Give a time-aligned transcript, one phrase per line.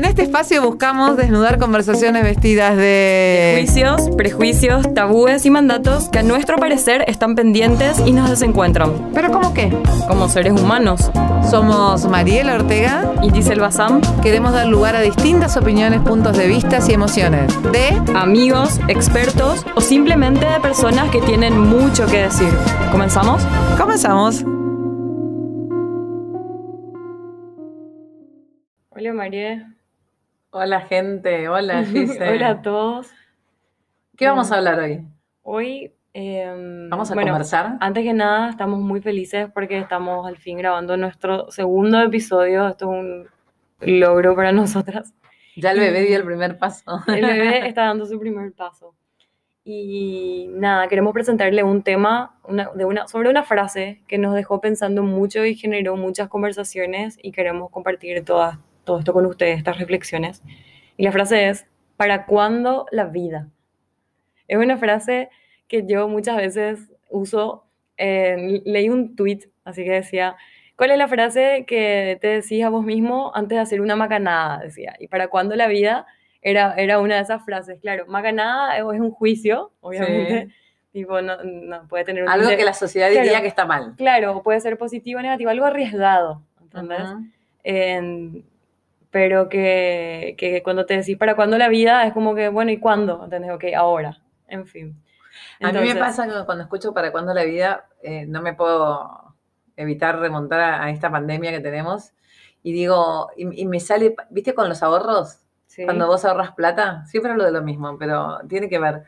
[0.00, 3.52] En este espacio buscamos desnudar conversaciones vestidas de...
[3.58, 9.10] Juicios, prejuicios, tabúes y mandatos que a nuestro parecer están pendientes y nos desencuentran.
[9.12, 9.70] ¿Pero cómo qué?
[10.08, 11.10] Como seres humanos.
[11.50, 16.78] Somos Mariela Ortega Y Giselle Bazán, Queremos dar lugar a distintas opiniones, puntos de vista
[16.88, 17.52] y emociones.
[17.70, 17.88] De...
[18.16, 22.48] amigos, expertos o simplemente de personas que tienen mucho que decir.
[22.90, 23.42] ¿Comenzamos?
[23.76, 24.46] Comenzamos.
[28.92, 29.76] Hola María.
[30.50, 32.30] Hola gente, hola Giselle.
[32.36, 33.10] Hola a todos.
[34.16, 35.06] ¿Qué vamos a hablar hoy?
[35.42, 35.92] Hoy...
[36.12, 37.76] em, Vamos a bueno, conversar.
[37.80, 42.68] Antes que nada, estamos muy felices porque estamos al fin grabando nuestro segundo episodio.
[42.68, 43.28] Esto es un
[44.00, 45.14] logro para nosotras.
[45.56, 47.00] Ya el bebé dio el primer paso.
[47.06, 48.94] El bebé está dando su primer paso.
[49.62, 54.60] Y nada, queremos presentarle un tema una- de una, sobre una frase que nos dejó
[54.60, 58.58] pensando mucho y generó muchas conversaciones y queremos compartir todas-
[58.90, 60.42] todo esto con ustedes, estas reflexiones.
[60.96, 61.64] Y la frase es,
[61.96, 63.46] ¿para cuándo la vida?
[64.48, 65.28] Es una frase
[65.68, 67.64] que yo muchas veces uso.
[67.96, 70.34] eh, leí un tweet, así que decía,
[70.74, 74.58] ¿cuál es la frase que te decís a vos mismo antes de hacer una macanada?
[74.58, 76.06] Decía, ¿y para cuándo la vida?
[76.42, 78.06] Era, era una de esas frases, claro.
[78.08, 80.48] Macanada es un juicio, obviamente.
[80.92, 83.42] Tipo, no, no puede tener un Algo que la sociedad diría Claro.
[83.42, 83.94] que está mal.
[83.96, 87.06] Claro, puede ser positivo o negativo, algo arriesgado, ¿entendés?
[87.62, 88.44] En-
[89.10, 92.78] pero que, que cuando te decís para cuándo la vida, es como que, bueno, ¿y
[92.78, 93.24] cuándo?
[93.24, 93.50] ¿Entendés?
[93.52, 94.18] Ok, ahora.
[94.48, 95.02] En fin.
[95.60, 99.34] A mí me pasa que cuando escucho para cuándo la vida, eh, no me puedo
[99.76, 102.12] evitar remontar a, a esta pandemia que tenemos.
[102.62, 105.38] Y digo, y, y me sale, ¿viste con los ahorros?
[105.66, 105.84] sí.
[105.84, 109.04] Cuando vos ahorras plata, siempre hablo de lo mismo, pero tiene que ver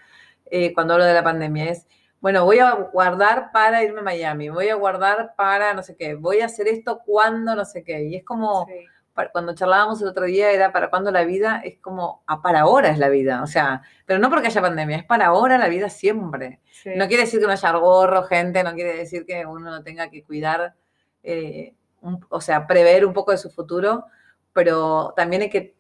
[0.47, 1.71] eh, cuando hablo de la pandemia.
[1.71, 1.87] Es,
[2.21, 6.15] bueno, voy a guardar para irme a Miami, voy a guardar para no sé qué,
[6.15, 8.05] voy a hacer esto cuando no sé qué.
[8.05, 8.87] Y es como, Sí.
[9.15, 12.61] Pa- cuando charlábamos el otro día, era para cuándo la vida, es como, ah, para
[12.61, 13.43] ahora es la vida.
[13.43, 16.61] O sea, pero no porque haya pandemia, es para ahora la vida siempre.
[16.71, 16.91] Sí.
[16.97, 20.11] No quiere decir que no haya gorro, gente, no quiere decir que uno no tenga
[20.11, 20.75] que cuidar,
[21.23, 24.05] eh, un- o sea, prever un poco de su futuro,
[24.53, 25.77] pero también hay que,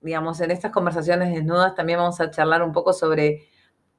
[0.00, 3.48] digamos, en estas conversaciones desnudas también vamos a charlar un poco sobre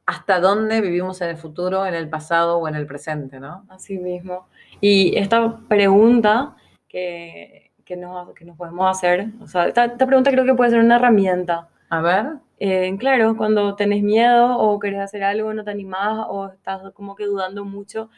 [0.05, 3.65] hasta dónde vivimos en el futuro, en el pasado o en el presente, ¿no?
[3.69, 4.47] Así mismo.
[4.79, 6.55] Y esta pregunta
[6.87, 10.71] que, que, nos, que nos podemos hacer, o sea, esta, esta pregunta creo que puede
[10.71, 11.69] ser una herramienta.
[11.89, 12.25] A ver,
[12.57, 17.15] Eh, claro, cuando tenés miedo o querés hacer algo, no te animás o estás como
[17.15, 18.09] que dudando mucho.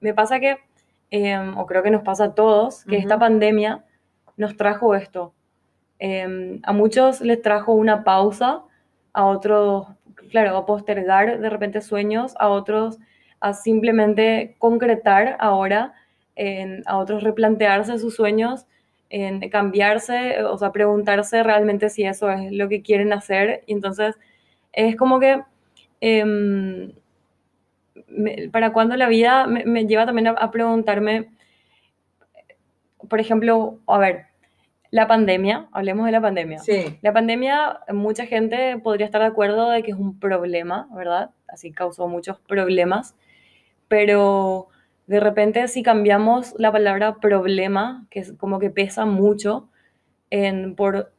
[0.00, 0.58] Me pasa que,
[1.10, 3.20] em, o creo que nos pasa a todos, que esta Ujú.
[3.20, 3.84] pandemia
[4.36, 5.32] nos trajo esto.
[5.98, 8.62] Em, a muchos les trajo una pausa,
[9.12, 9.86] a otros,
[10.30, 12.98] claro, a postergar de repente sueños, a otros
[13.40, 15.94] a simplemente concretar ahora,
[16.36, 18.66] en- a otros replantearse sus sueños,
[19.10, 23.64] en cambiarse, o sea, preguntarse realmente si eso es lo que quieren hacer.
[23.66, 24.16] Y entonces
[24.72, 25.42] es como que
[26.00, 26.92] em,
[28.08, 31.28] me- para cuando la vida me, me lleva también a, a preguntarme,
[33.08, 34.26] por ejemplo, a ver,
[34.90, 36.58] la pandemia, hablemos de la pandemia.
[36.60, 41.30] sí, La pandemia, mucha gente podría estar de acuerdo de que es un problema, ¿verdad?
[41.48, 43.14] Así causó muchos problemas,
[43.88, 44.68] pero
[45.10, 49.68] de repente si cambiamos la palabra problema, que es como que pesa mucho,
[50.30, 51.12] en, por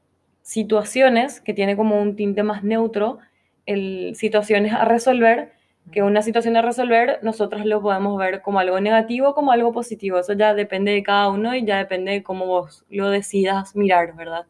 [0.43, 3.19] situaciones que tiene como un tinte más neutro,
[3.65, 5.51] el, situaciones a resolver,
[5.91, 10.19] que una situación a resolver nosotros lo podemos ver como algo negativo, como algo positivo.
[10.19, 14.15] Eso ya depende de cada uno y ya depende de cómo vos lo decidas mirar,
[14.15, 14.45] ¿verdad?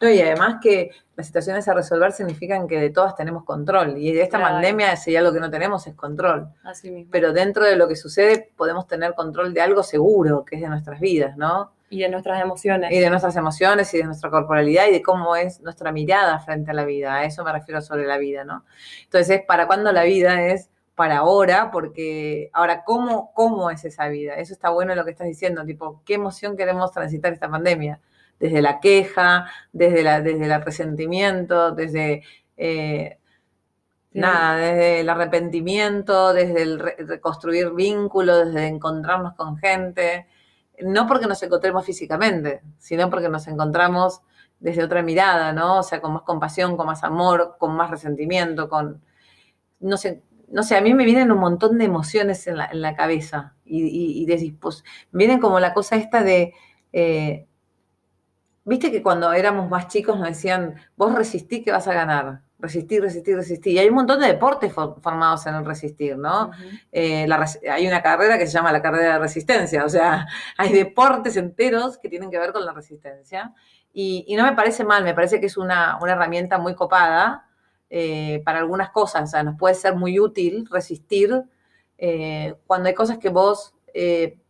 [0.00, 3.98] No, y además que las situaciones a resolver significan que de todas tenemos control.
[3.98, 4.54] Y de esta Claro.
[4.54, 6.48] pandemia, si hay algo que no tenemos, es control.
[6.62, 7.10] Así mismo.
[7.10, 10.68] Pero dentro de lo que sucede, podemos tener control de algo seguro, que es de
[10.68, 11.72] nuestras vidas, ¿no?
[11.90, 12.92] y de nuestras emociones.
[12.92, 16.70] Y de nuestras emociones y de nuestra corporalidad y de cómo es nuestra mirada frente
[16.70, 17.14] a la vida.
[17.14, 18.64] A eso me refiero sobre la vida, ¿no?
[19.04, 20.68] Entonces, ¿para cuándo la vida es?
[20.94, 24.34] Para ahora, porque ahora, ¿cómo, ¿cómo es esa vida?
[24.34, 28.00] Eso está bueno lo que estás diciendo, tipo, ¿qué emoción queremos transitar esta pandemia?
[28.40, 32.22] Desde la queja, desde, la, desde el resentimiento, desde...
[32.56, 33.18] eh,
[34.12, 34.20] Sí.
[34.20, 40.26] Nada, desde el arrepentimiento, desde el re- reconstruir vínculos, desde encontrarnos con gente,
[40.82, 44.22] no porque nos encontremos físicamente, sino porque nos encontramos
[44.60, 45.78] desde otra mirada, ¿no?
[45.80, 49.02] O sea, con más compasión, con más amor, con más resentimiento, con,
[49.80, 52.82] no sé, no sé, a mí me vienen un montón de emociones en la, en
[52.82, 54.54] la cabeza y, y- y de
[55.12, 56.54] vienen como la cosa esta de,
[56.94, 57.47] eh,
[58.68, 63.00] viste que cuando éramos más chicos nos decían, vos resistí que vas a ganar, resistir,
[63.00, 63.72] resistir, resistir.
[63.72, 66.50] Y hay un montón de deportes fo- formados en el resistir, ¿no?
[66.92, 70.26] Eh, la hay una carrera que se llama la carrera de resistencia, o sea,
[70.58, 73.54] hay deportes enteros que tienen que ver con la resistencia.
[73.92, 77.48] Y, no me parece mal, me parece que es una, herramienta muy copada
[77.90, 79.22] eh, para algunas cosas.
[79.24, 81.42] O sea, nos puede ser muy útil resistir
[81.96, 83.74] eh, cuando hay cosas que vos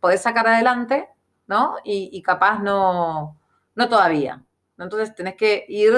[0.01, 1.09] podés sacar adelante,
[1.47, 1.77] ¿no?
[1.83, 3.38] Y, capaz no,
[3.79, 4.45] no todavía.
[4.77, 5.95] Entonces tenés que ir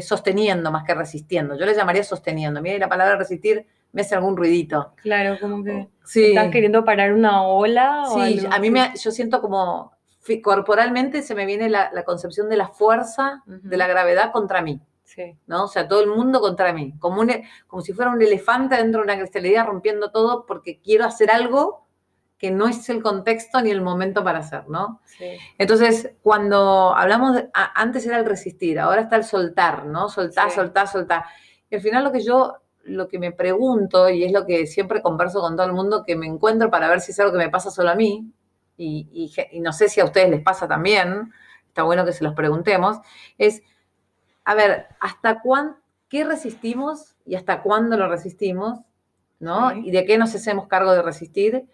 [0.00, 1.56] sosteniendo más que resistiendo.
[1.56, 2.60] Yo le llamaría sosteniendo.
[2.60, 4.94] Mira, la palabra resistir me hace algún ruidito.
[4.96, 8.04] Claro, como que estás queriendo parar una ola.
[8.14, 9.92] Sí, a mí me, yo siento como
[10.42, 14.80] corporalmente se me viene la, concepción de la fuerza, de la gravedad contra mí.
[15.04, 15.36] Sí.
[15.46, 15.64] ¿no?
[15.64, 17.32] O sea, todo el mundo contra mí, como, un,
[17.66, 21.84] como si fuera un elefante dentro de una cristalería rompiendo todo porque quiero hacer algo
[22.40, 25.02] que no es el contexto ni el momento para hacer, ¿no?
[25.04, 25.36] Sí.
[25.58, 30.08] Entonces, cuando hablamos, de, antes era el resistir, ahora está el soltar, ¿no?
[30.08, 31.24] Soltar, soltar, soltar.
[31.68, 35.02] Y al final lo que yo, lo que me pregunto, y es lo que siempre
[35.02, 37.50] converso con todo el mundo, que me encuentro para ver si es algo que me
[37.50, 38.32] pasa solo a mí,
[38.78, 41.30] y, no sé si a ustedes les pasa también,
[41.68, 42.96] está bueno que se los preguntemos,
[43.36, 43.62] es,
[44.44, 45.76] a ver, ¿hasta cuándo,
[46.08, 48.78] qué resistimos y hasta cuándo lo resistimos?
[49.38, 49.72] ¿No?
[49.72, 51.66] Y de qué nos hacemos cargo de resistir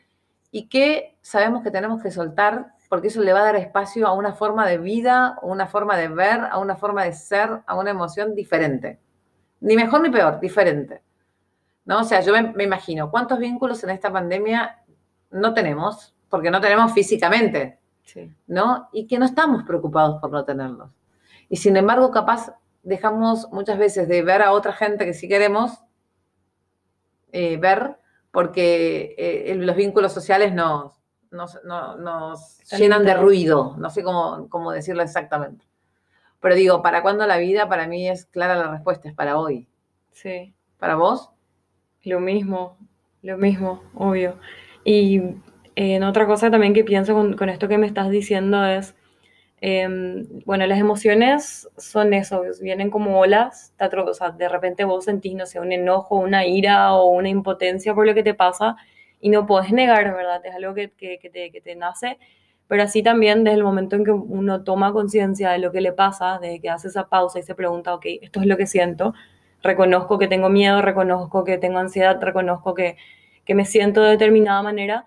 [0.56, 4.12] y qué sabemos que tenemos que soltar porque eso le va a dar espacio a
[4.12, 7.74] una forma de vida, a una forma de ver, a una forma de ser, a
[7.76, 9.00] una emoción diferente.
[9.60, 11.02] Ni mejor ni peor, diferente.
[11.84, 12.00] ¿No?
[12.00, 14.82] O sea, yo me imagino, ¿cuántos vínculos en esta pandemia
[15.30, 16.16] no tenemos?
[16.28, 17.78] porque no tenemos físicamente,
[18.46, 18.88] ¿no?
[18.92, 20.90] Y que no estamos preocupados por no tenerlos.
[21.48, 25.72] Y sin embargo, capaz dejamos muchas veces de ver a otra gente que sí queremos
[27.32, 27.98] eh, ver,
[28.36, 30.92] porque eh, los vínculos sociales nos,
[31.30, 35.64] nos, llenan de ruido, no sé cómo, cómo decirlo exactamente.
[36.38, 37.66] Pero digo, ¿para cuándo la vida?
[37.66, 39.66] Para mí es clara la respuesta, es para hoy.
[40.12, 40.52] Sí.
[40.76, 41.30] ¿Para vos?
[42.02, 42.76] Lo mismo,
[43.22, 44.36] lo mismo, obvio.
[44.84, 45.22] Y
[45.74, 48.94] en otra cosa también que pienso con, esto que me estás diciendo es,
[49.66, 55.34] em, bueno, las emociones son eso, vienen como olas, o sea, de repente vos sentís,
[55.34, 58.76] no sé, un enojo, una ira o una impotencia por lo que te pasa
[59.20, 60.44] y no podés negar, ¿verdad?
[60.44, 62.18] Es algo que, que, te, que te nace,
[62.68, 65.92] pero así también desde el momento en que uno toma conciencia de lo que le
[65.92, 69.14] pasa, de que hace esa pausa y se pregunta, ok, esto es lo que siento,
[69.62, 72.96] reconozco que tengo miedo, reconozco que tengo ansiedad, reconozco que,
[73.44, 75.06] que me siento de determinada manera,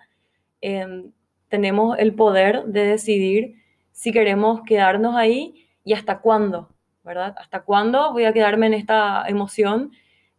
[0.62, 1.12] Em,
[1.50, 3.59] tenemos el poder de decidir
[4.00, 6.69] si queremos quedarnos ahí y hasta cuándo,
[7.04, 7.36] ¿verdad?
[7.38, 9.92] ¿Hasta cuándo voy a quedarme en esta emoción?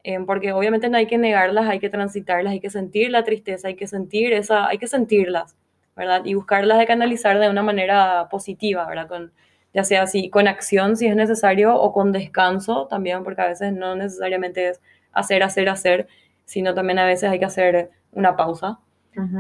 [0.03, 3.69] Em, porque obviamente no hay que negarlas, hay que transitarlas, hay que sentir la tristeza,
[3.69, 5.57] hay que sentir esa, hay que sentirlas,
[5.95, 6.25] ¿verdad?
[6.25, 9.09] Y buscarlas de canalizar de una manera positiva, ¿verdad?
[9.09, 9.31] Con,
[9.75, 13.75] ya sea así, con acción si es necesario o con descanso también, porque a veces
[13.75, 14.81] no necesariamente es
[15.13, 16.09] hacer, hacer, hacer,
[16.47, 18.81] sino también a veces hay que hacer una pausa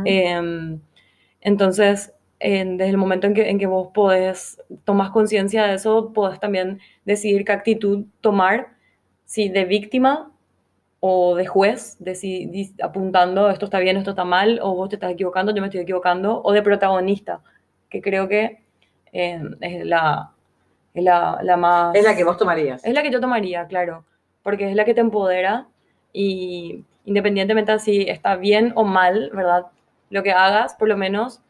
[0.04, 0.80] Em,
[1.40, 6.40] entonces, desde el momento en que, en que vos podés, tomar conciencia de eso, podés
[6.40, 8.68] también decidir qué actitud tomar,
[9.26, 10.32] si de víctima
[11.00, 15.12] o de juez, de apuntando esto está bien, esto está mal, o vos te estás
[15.12, 17.40] equivocando, yo me estoy equivocando, o de protagonista,
[17.88, 18.62] que creo que
[19.12, 20.32] em, es, la,
[20.94, 21.94] es la, la, más...
[21.94, 22.84] Es la que vos tomarías.
[22.84, 24.04] Es la que yo tomaría, claro,
[24.42, 25.66] porque es la que te empodera
[26.12, 29.66] y independientemente de si está bien o mal, ¿verdad?
[30.10, 31.40] Lo que hagas, por lo menos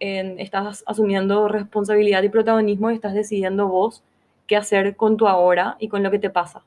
[0.00, 4.02] estás asumiendo responsabilidad y protagonismo y estás decidiendo vos
[4.46, 6.64] qué hacer con tu ahora y con lo que te pasa.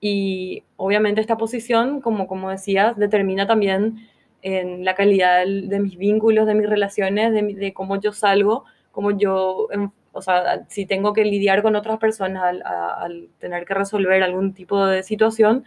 [0.00, 4.06] Y obviamente esta posición, como, como decías, determina también
[4.42, 9.66] en la calidad de mis vínculos, de mis relaciones, de, cómo yo salgo, cómo yo,
[9.72, 14.22] em, o sea, si tengo que lidiar con otras personas al, al tener que resolver
[14.22, 15.64] algún tipo de situación,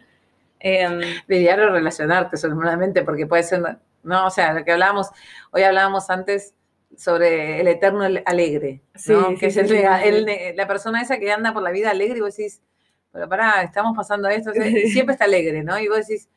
[0.59, 3.61] eh, Lidiar o relacionarte solamente, porque puede ser,
[4.03, 5.09] no, o sea, lo que hablábamos,
[5.51, 6.53] hoy hablábamos antes
[6.99, 9.33] sobre el eterno alegre, ¿no?
[9.37, 12.61] que es el, la persona esa que anda por la vida alegre y vos decís,
[13.13, 14.51] pero pará, estamos pasando esto,
[14.91, 15.79] siempre está alegre, ¿no?
[15.79, 16.27] Y vos decís,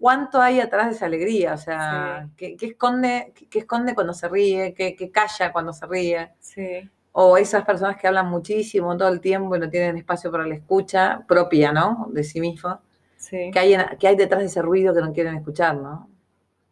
[0.00, 1.52] ¿cuánto hay atrás de esa alegría?
[1.52, 4.72] O sea, ¿qué, esconde, qué, esconde cuando se ríe?
[4.72, 6.30] ¿Qué, calla cuando se ríe?
[6.40, 6.88] Sí.
[7.12, 10.54] O esas personas que hablan muchísimo todo el tiempo y no tienen espacio para la
[10.54, 12.08] escucha propia, ¿no?
[12.12, 12.80] De sí mismo.
[13.28, 16.08] Que, hay, hay detrás de ese ruido que no quieren escuchar, ¿no?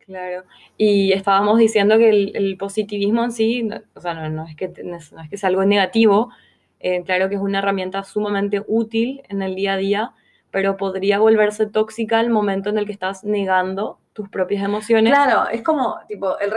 [0.07, 0.45] Claro.
[0.77, 5.13] Y estábamos diciendo que el, positivismo en sí, o sea, no, es que, no es
[5.29, 6.31] que sea algo negativo,
[6.79, 10.13] eh, claro que es una herramienta sumamente útil en el día a día,
[10.51, 15.13] pero podría volverse tóxica al momento en el que estás negando tus propias emociones.
[15.13, 16.53] Claro, es como, tipo, el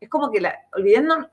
[0.00, 1.30] es como que la, olvidando,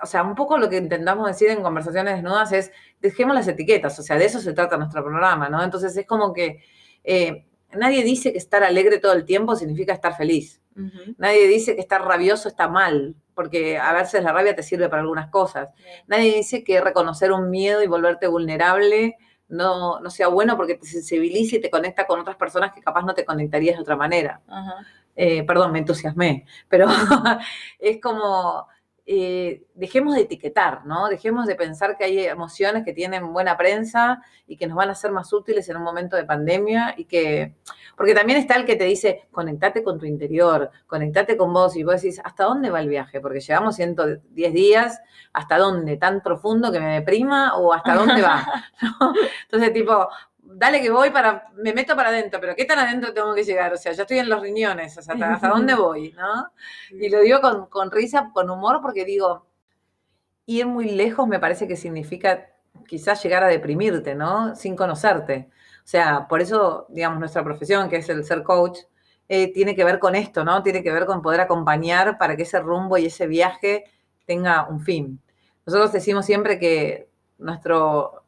[0.00, 3.98] o sea, un poco lo que intentamos decir en conversaciones desnudas es, dejemos las etiquetas,
[3.98, 5.62] o sea, de eso se trata nuestro programa, ¿no?
[5.62, 6.62] Entonces es como que
[7.02, 10.60] eh, nadie dice que estar alegre todo el tiempo significa estar feliz.
[11.16, 13.14] Nadie dice que estar rabioso está mal.
[13.34, 15.68] porque a veces la rabia te sirve para algunas cosas.
[16.06, 19.16] Nadie dice que reconocer un miedo y volverte vulnerable
[19.48, 23.02] no, no sea bueno porque te sensibiliza y te conecta con otras personas que capaz
[23.02, 24.40] no te conectarías de otra manera.
[25.14, 26.86] Eh, perdón, me entusiasmé, pero
[27.78, 28.66] es como
[29.08, 31.06] eh, dejemos de etiquetar, ¿no?
[31.06, 34.96] Dejemos de pensar que hay emociones que tienen buena prensa y que nos van a
[34.96, 37.54] ser más útiles en un momento de pandemia y que,
[37.96, 41.84] porque también está el que te dice, conectate con tu interior, conectate con vos y
[41.84, 43.20] vos decís, ¿hasta dónde va el viaje?
[43.20, 45.00] Porque llevamos 110 días,
[45.32, 45.96] ¿hasta dónde?
[45.98, 48.44] ¿Tan profundo que me deprima o hasta dónde va?
[49.44, 50.08] Entonces, tipo,
[50.46, 53.72] dale que voy para, me meto para adentro, pero ¿qué tan adentro tengo que llegar?
[53.72, 56.12] O sea, ya estoy en los riñones, o sea, ¿hasta, dónde voy?
[56.12, 56.50] ¿no?
[56.90, 59.46] Y lo digo con, con, risa, con humor, porque digo,
[60.46, 62.48] ir muy lejos me parece que significa
[62.86, 64.54] quizás llegar a deprimirte, ¿no?
[64.54, 65.48] Sin conocerte.
[65.78, 68.80] O sea, por eso, digamos, nuestra profesión, que es el ser coach,
[69.28, 70.62] eh, tiene que ver con esto, ¿no?
[70.62, 73.84] Tiene que ver con poder acompañar para que ese rumbo y ese viaje
[74.24, 75.20] tenga un fin.
[75.64, 78.24] Nosotros decimos siempre que nuestro,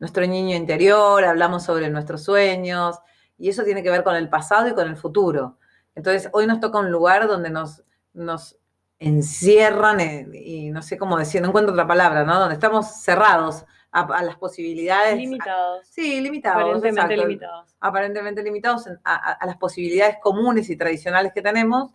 [0.00, 2.98] nuestro niño interior, hablamos sobre nuestros sueños,
[3.38, 5.58] y eso tiene que ver con el pasado y con el futuro.
[5.94, 8.58] Entonces, hoy nos toca un lugar donde nos, nos
[8.98, 10.00] encierran,
[10.34, 12.38] y no sé cómo decir, no encuentro otra palabra, ¿no?
[12.40, 15.16] Donde estamos cerrados a, las posibilidades.
[15.16, 15.86] Limitados.
[15.86, 16.62] sí, limitados.
[16.62, 17.76] Aparentemente limitados.
[17.80, 21.92] Aparentemente limitados a, las posibilidades comunes y tradicionales que tenemos.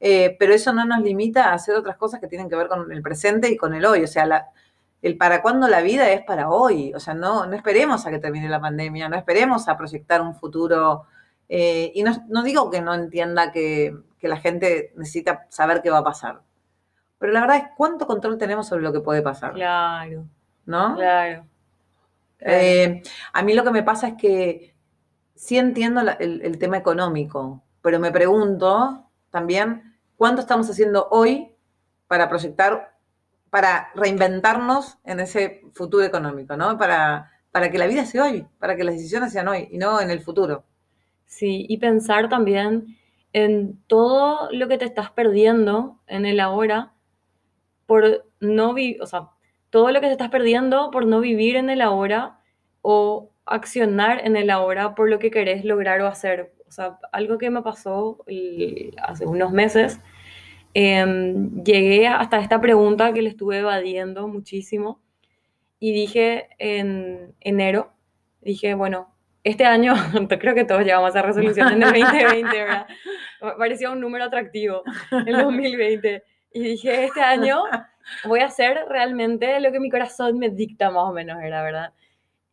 [0.00, 2.90] Eh, pero eso no nos limita a hacer otras cosas que tienen que ver con
[2.92, 4.04] el presente y con el hoy.
[4.04, 4.48] O sea, la,
[5.02, 6.92] el para cuándo la vida es para hoy.
[6.94, 10.34] O sea, no, no esperemos a que termine la pandemia, no esperemos a proyectar un
[10.34, 11.04] futuro.
[11.48, 16.04] Eh, y no, digo que no entienda que, la gente necesita saber qué va a
[16.04, 16.40] pasar.
[17.18, 19.54] Pero la verdad es cuánto control tenemos sobre lo que puede pasar.
[19.54, 20.24] Claro.
[20.66, 20.96] ¿No?
[20.96, 21.46] Claro.
[22.40, 23.02] Eh,
[23.32, 24.74] a mí lo que me pasa es que
[25.34, 31.52] sí entiendo el, el tema económico, pero me pregunto también cuánto estamos haciendo hoy
[32.08, 32.97] para proyectar
[33.50, 36.78] para reinventarnos en ese futuro económico, ¿no?
[36.78, 40.00] Para, para que la vida sea hoy, para que las decisiones sean hoy y no
[40.00, 40.64] en el futuro.
[41.26, 42.96] Sí, y pensar también
[43.32, 46.94] en todo lo que te estás perdiendo en el ahora
[47.86, 49.30] por no vivir, o sea,
[49.70, 52.40] todo lo que te estás perdiendo por no vivir en el ahora
[52.82, 56.54] o accionar en el ahora por lo que querés lograr o hacer.
[56.66, 58.24] O sea, algo que me pasó
[59.02, 60.00] hace unos meses
[60.74, 65.00] Em, llegué hasta esta pregunta que le estuve evadiendo muchísimo
[65.80, 67.92] y dije en enero,
[68.42, 69.94] dije, bueno, este año,
[70.40, 72.86] creo que todos llevamos a resolución en el 2020, ¿verdad?
[73.58, 74.82] Parecía un número atractivo,
[75.26, 76.22] el 2020.
[76.52, 77.62] Y dije, este año
[78.24, 81.92] voy a hacer realmente lo que mi corazón me dicta más o menos, era verdad.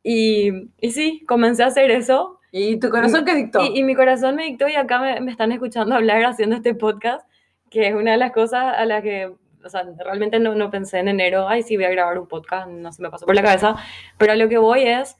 [0.03, 2.39] Y, y sí, comencé a hacer eso.
[2.51, 3.65] ¿Y tu corazón qué dictó?
[3.65, 7.27] Y, mi corazón me dictó y acá me, me, están escuchando hablar haciendo este podcast
[7.69, 9.31] que es una de las cosas a las que,
[9.63, 12.67] o sea, realmente no, no pensé en enero, ay, sí, voy a grabar un podcast,
[12.67, 13.75] no se me pasó por la cabeza,
[14.17, 15.17] pero a lo que voy es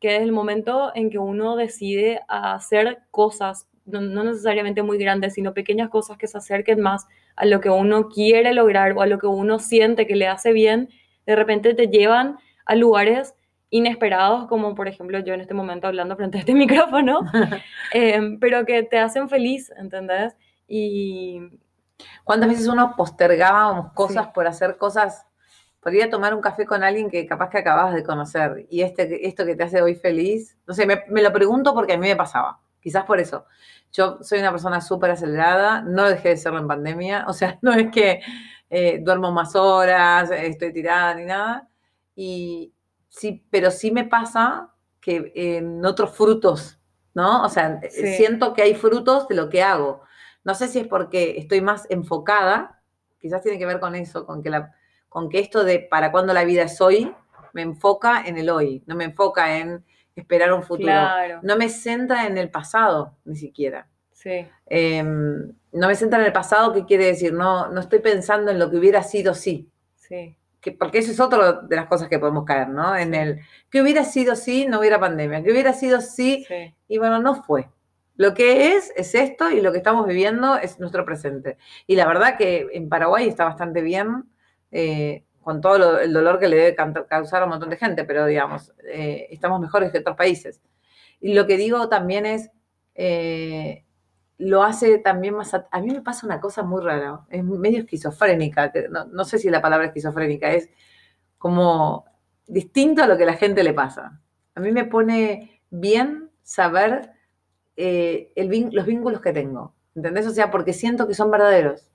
[0.00, 5.34] que es el momento en que uno decide hacer cosas, no, no, necesariamente muy grandes,
[5.34, 9.06] sino pequeñas cosas que se acerquen más a lo que uno quiere lograr o a
[9.06, 10.90] lo que uno siente que le hace bien,
[11.26, 13.34] de repente te llevan a lugares
[13.70, 17.20] inesperados, como por ejemplo yo en este momento hablando frente a este micrófono,
[17.94, 20.36] eh, pero que te hacen feliz, ¿entendés?
[20.68, 21.40] Y,
[22.24, 25.26] ¿Cuántas veces uno postergábamos cosas por hacer cosas?
[25.80, 29.44] Podría tomar un café con alguien que capaz que acabas de conocer y este, esto
[29.44, 30.56] que te hace hoy feliz.
[30.66, 32.60] No sé, me, lo pregunto porque a mí me pasaba.
[32.80, 33.46] Quizás por eso.
[33.92, 37.26] Yo soy una persona súper acelerada, no dejé de serlo en pandemia.
[37.28, 38.20] O sea, no es que
[38.70, 41.68] eh, duermo más horas, estoy tirada ni nada.
[42.16, 42.72] Y
[43.08, 44.70] sí, pero sí me pasa
[45.00, 46.78] que en otros frutos,
[47.12, 47.44] ¿no?
[47.44, 50.02] O sea, siento que hay frutos de lo que hago.
[50.44, 52.82] No sé si es porque estoy más enfocada,
[53.18, 54.74] quizás tiene que ver con eso, con que, la,
[55.08, 57.12] con que esto de para cuándo la vida es hoy,
[57.54, 59.84] me enfoca en el hoy, no me enfoca en
[60.14, 60.92] esperar un futuro.
[61.42, 63.88] No me centra en el pasado, ni siquiera.
[64.12, 64.46] Sí.
[64.66, 67.32] Em, no me centra en el pasado, ¿qué quiere decir?
[67.32, 69.70] No, no estoy pensando en lo que hubiera sido sí.
[69.96, 70.36] Sí.
[70.60, 72.96] Que, porque eso es otra de las cosas que podemos caer, ¿no?
[72.96, 75.42] En el que hubiera sido sí, no hubiera pandemia.
[75.42, 76.74] Que hubiera sido sí, sí.
[76.88, 77.68] y bueno, no fue.
[78.16, 81.58] Lo que es, es esto y lo que estamos viviendo es nuestro presente.
[81.86, 84.24] Y la verdad que en Paraguay está bastante bien,
[84.70, 86.76] eh, con todo el dolor que le debe
[87.08, 90.62] causar a un montón de gente, pero digamos, eh, estamos mejores que otros países.
[91.20, 92.50] Y lo que digo también es,
[92.94, 93.84] eh,
[94.38, 95.52] lo hace también más...
[95.54, 99.50] A, mí me pasa una cosa muy rara, es medio esquizofrénica, no, no sé si
[99.50, 100.70] la palabra esquizofrénica es
[101.36, 102.06] como
[102.46, 104.20] distinto a lo que a la gente le pasa.
[104.54, 107.13] A mí me pone bien saber
[107.76, 109.74] eh, el, los vínculos que tengo.
[109.94, 110.26] ¿Entendés?
[110.26, 111.90] O sea, porque siento que son verdaderos.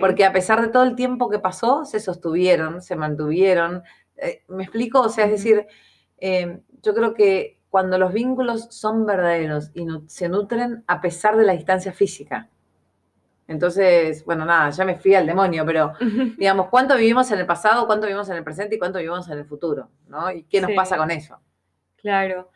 [0.00, 3.84] Porque a pesar de todo el tiempo que pasó, se sostuvieron, se mantuvieron.
[4.16, 5.00] Eh, ¿Me explico?
[5.02, 5.66] O sea, es decir,
[6.16, 11.44] eh, yo creo que cuando los vínculos son verdaderos y se nutren a pesar de
[11.44, 12.48] la distancia física.
[13.46, 15.92] Entonces, bueno, nada, ya me fui al demonio, pero
[16.38, 19.38] digamos, ¿cuánto vivimos en el pasado, cuánto vivimos en el presente y cuánto vivimos en
[19.38, 19.88] el futuro?
[20.08, 20.30] ¿no?
[20.32, 20.76] ¿Y qué nos Sí.
[20.76, 21.38] pasa con eso?
[21.96, 22.50] Claro.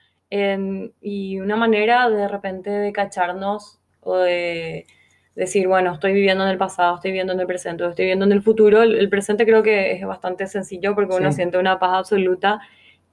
[1.00, 4.86] Y una manera de repente de cacharnos o de
[5.34, 8.32] decir, bueno, estoy viviendo en el pasado, estoy viviendo en el presente, estoy viviendo en
[8.32, 8.82] el futuro.
[8.82, 11.36] El, el presente creo que es bastante sencillo porque uno Sí.
[11.36, 12.60] siente una paz absoluta.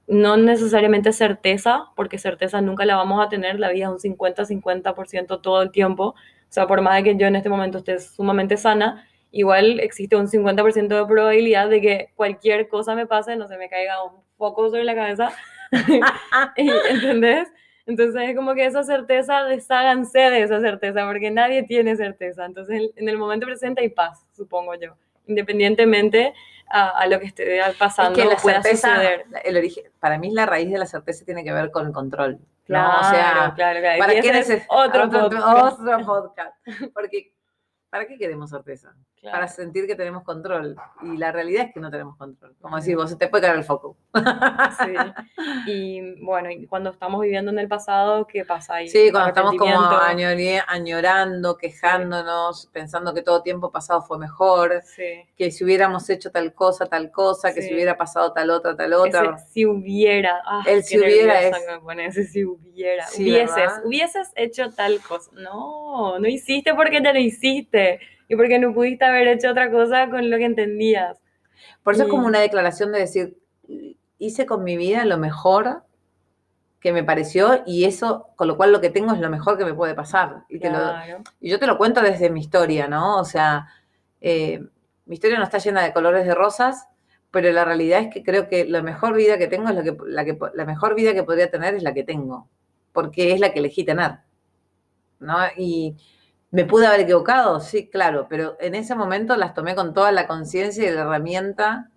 [0.08, 3.60] No necesariamente certeza, porque certeza nunca la vamos a tener.
[3.60, 6.04] La vida es un 50-50% todo el tiempo.
[6.16, 10.16] O sea, por más de que yo en este momento esté sumamente sana, igual existe
[10.16, 14.22] un 50% de probabilidad de que cualquier cosa me pase, no se me caiga un
[14.38, 15.32] foco sobre la cabeza.
[16.58, 17.48] Y, ¿Entendés?
[17.86, 22.46] Entonces es como que esa certeza, desháganse de esa certeza, porque nadie tiene certeza.
[22.46, 24.96] Entonces en- el momento presente hay paz, supongo yo,
[25.28, 26.34] independientemente
[26.70, 29.26] a, a lo que esté pasando es que la pueda certeza, suceder.
[29.44, 32.34] el origen, para mí la raíz de la certeza tiene que ver con el control.
[32.34, 32.40] ¿no?
[32.68, 33.98] Claro, O sea, claro, claro.
[34.00, 35.80] ¿para qué es otro otro, podcast.
[35.80, 36.56] otro podcast?
[36.94, 37.34] Porque,
[37.90, 38.94] ¿para qué queremos certeza?
[39.22, 39.36] Claro.
[39.36, 40.78] Para sentir que tenemos control.
[41.02, 42.56] Y la realidad es que no tenemos control.
[42.62, 43.98] Como decís vos, se te puede caer el foco.
[44.16, 44.94] Sí.
[45.68, 48.88] Y bueno, cuando estamos viviendo en el pasado, ¿qué pasa ahí?
[48.88, 49.78] Sí, cuando estamos como
[50.68, 55.26] añorando, quejándonos, pensando que todo tiempo pasado fue mejor, Sí.
[55.36, 57.68] que si hubiéramos hecho tal cosa, tal cosa, que Sí.
[57.70, 59.36] si hubiera pasado tal otra, tal otra.
[59.36, 60.42] Ese si hubiera.
[60.46, 63.06] Ah, El si hubiera es- que me pone ese si hubiera.
[63.08, 63.82] Sí, hubieses, ¿verdad?
[63.86, 65.30] hubieses hecho tal cosa.
[65.34, 68.00] No, no hiciste porque ya lo hiciste.
[68.30, 71.18] Y porque no pudiste haber hecho otra cosa con lo que entendías.
[71.84, 73.38] Por eso es como Y- una declaración de decir,
[74.18, 75.84] hice con mi vida lo mejor
[76.80, 79.66] que me pareció y eso, con lo cual lo que tengo es lo mejor que
[79.66, 80.44] me puede pasar.
[80.48, 81.24] Y, te lo- Claro.
[81.42, 83.18] y yo te lo cuento desde mi historia, ¿no?
[83.20, 83.68] O sea,
[84.22, 84.62] eh,
[85.06, 86.88] mi historia no está llena de colores de rosas,
[87.32, 89.98] pero la realidad es que creo que la mejor vida que tengo es lo que,
[90.06, 92.48] la, que, la mejor vida que podría tener es la que tengo,
[92.94, 94.20] porque es la que elegí tener,
[95.20, 95.36] ¿no?
[95.58, 95.96] Y
[96.52, 100.26] me pude haber equivocado, sí, claro, pero en ese momento las tomé con toda la
[100.28, 101.90] conciencia y la herramienta,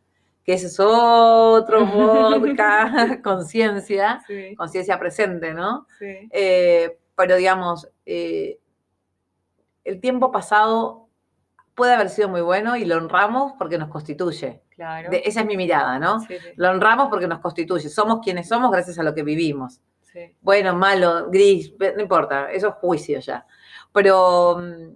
[0.45, 5.87] que ese es otro podcast, conciencia, Sí, conciencia presente, ¿no?
[5.99, 6.29] sí.
[6.31, 8.59] Eh, pero digamos, eh,
[9.85, 11.09] el tiempo pasado
[11.75, 14.63] puede haber sido muy bueno y lo honramos porque nos constituye.
[14.71, 15.11] Claro.
[15.11, 16.21] De- esa es mi mirada, ¿no?
[16.21, 17.89] Sí, sí, Lo honramos porque nos constituye.
[17.89, 19.81] Somos quienes somos gracias a lo que vivimos.
[20.03, 20.35] sí.
[20.41, 23.47] Bueno, malo, gris, no importa, eso es juicio ya.
[23.93, 24.95] Pero mm,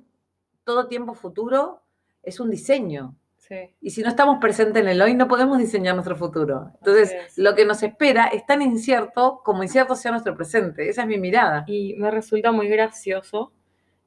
[0.65, 1.83] todo tiempo futuro
[2.23, 3.17] es un diseño.
[3.37, 3.75] sí.
[3.81, 6.73] Y si no estamos presentes en el hoy, no podemos diseñar nuestro futuro.
[6.79, 10.89] Entonces, lo que nos espera es tan incierto como incierto sea nuestro presente.
[10.89, 11.65] Esa es mi mirada.
[11.67, 13.53] Y me resulta muy gracioso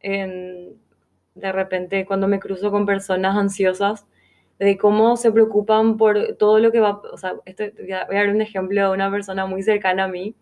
[0.02, 0.78] en,
[1.36, 4.06] de repente cuando me cruzo con personas ansiosas
[4.60, 8.30] de cómo se preocupan por todo lo que va, o sea, esto, voy a dar
[8.30, 10.36] un ejemplo de una persona muy cercana a mí,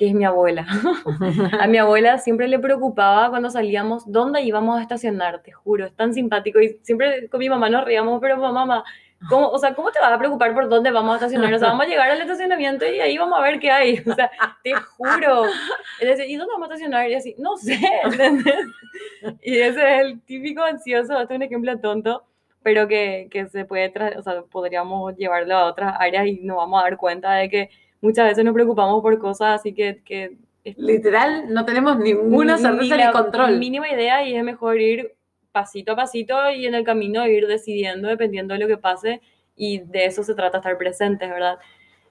[0.00, 0.66] que es mi abuela.
[1.60, 5.94] A mi abuela siempre le preocupaba cuando salíamos dónde íbamos a estacionar, te juro, es
[5.94, 6.58] tan simpático.
[6.58, 8.82] Y siempre con mi mamá nos reíamos, pero mamá,
[9.28, 11.52] ¿cómo, o sea, ¿cómo te vas a preocupar por dónde vamos a estacionar?
[11.52, 13.98] O sea, vamos a llegar al estacionamiento y ahí vamos a ver qué hay.
[14.06, 14.30] O sea,
[14.64, 15.44] te juro.
[16.00, 17.10] Él decía, ¿y dónde vamos a estacionar?
[17.10, 18.54] Y así, no sé, ¿entendés?
[19.42, 22.24] Y ese es el típico ansioso, este es un ejemplo tonto,
[22.62, 26.80] pero que, que se puede, o sea, podríamos llevarlo a otras áreas y nos vamos
[26.80, 27.68] a dar cuenta de que
[28.00, 30.02] muchas veces nos preocupamos por cosas así que...
[30.04, 30.36] que
[30.76, 33.58] Literal, no tenemos ninguna certeza ni, la control.
[33.58, 35.14] mínima idea y es mejor ir
[35.52, 39.20] pasito a pasito y en el camino ir decidiendo dependiendo de lo que pase
[39.56, 41.58] y de eso se trata estar presentes, ¿verdad?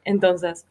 [0.04, 0.66] Entonces,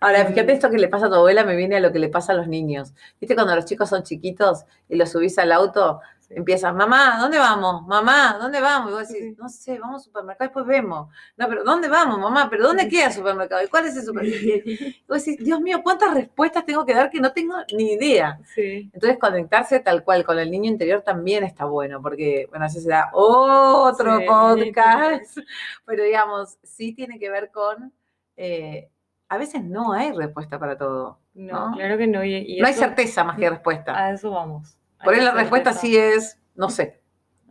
[0.00, 0.26] Ahora, Mm.
[0.28, 2.32] fíjate esto que le pasa a tu abuela, me viene a lo que le pasa
[2.32, 2.92] a los niños.
[3.18, 6.00] ¿Viste cuando los chicos son chiquitos y los subís al auto?
[6.34, 7.86] Empiezas, mamá, ¿dónde vamos?
[7.86, 8.90] Mamá, ¿dónde vamos?
[8.90, 11.08] Y vos decís, no sé, vamos al supermercado, después vemos.
[11.36, 12.48] No, pero ¿dónde vamos, mamá?
[12.48, 13.62] ¿Pero dónde queda el supermercado?
[13.62, 14.42] ¿Y cuál es el supermercado?
[14.64, 18.38] Y vos decís, Dios mío, ¿cuántas respuestas tengo que dar que no tengo ni idea?
[18.54, 22.80] sí, Entonces, conectarse tal cual con el niño interior también está bueno, porque, bueno, ese
[22.80, 24.24] será otro Sí.
[24.26, 25.38] podcast,
[25.84, 27.92] pero digamos, sí tiene que ver con,
[28.36, 28.88] eh,
[29.28, 31.18] a veces no hay respuesta para todo.
[31.34, 31.76] no, ¿No?
[31.76, 32.22] claro que no.
[32.24, 33.96] Y, y no hay eso- certeza más que respuesta.
[33.98, 34.76] A eso vamos.
[35.04, 37.00] Por ahí la respuesta sí es, no sé,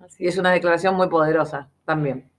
[0.02, 2.30] Así y es una declaración muy poderosa también.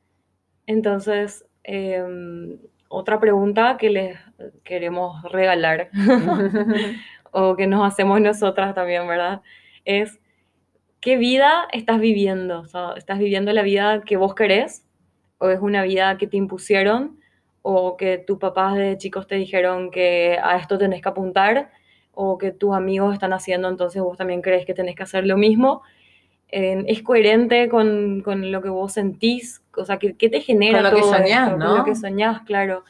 [0.66, 4.18] Entonces, em, otra pregunta que les
[4.64, 5.90] queremos regalar
[7.32, 9.42] o que nos hacemos nosotras también, ¿verdad?
[9.84, 10.20] Es,
[11.00, 12.60] ¿qué vida estás viviendo?
[12.60, 14.86] O sea, ¿estás viviendo la vida que vos querés?
[15.38, 17.18] ¿O es una vida que te impusieron?
[17.62, 21.70] ¿O que tus papás de chicos te dijeron que a esto tenés que apuntar?
[22.14, 25.36] ¿O que tus amigos están haciendo, entonces vos también crees que tenés que hacer lo
[25.36, 25.82] mismo?
[26.48, 29.62] Eh, ¿Es coherente con, con, lo que vos sentís?
[29.74, 31.66] O sea, ¿qué, qué te genera con lo que soñás, ¿no?
[31.66, 32.84] Con lo que soñás, claro.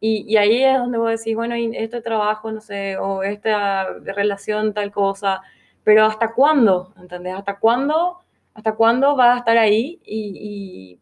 [0.00, 4.72] Y, y, ahí es donde vos decís, bueno, este trabajo, no sé, o esta relación,
[4.72, 5.42] tal cosa,
[5.82, 6.92] pero ¿hasta cuándo?
[6.98, 7.34] ¿Entendés?
[7.34, 8.18] ¿Hasta cuándo?
[8.54, 10.00] ¿Hasta cuándo va a estar ahí?
[10.04, 10.98] Y,